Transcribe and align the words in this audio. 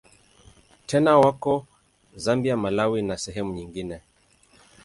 Tena 0.87 1.19
wako 1.19 1.65
Zambia, 2.15 2.57
Malawi 2.57 3.01
na 3.01 3.17
sehemu 3.17 3.53
nyingine. 3.53 4.01